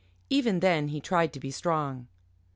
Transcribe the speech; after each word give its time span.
Even 0.31 0.61
then 0.61 0.87
he 0.87 0.99
tried 0.99 1.31
to 1.31 1.39
be 1.39 1.51
strong. 1.51 2.07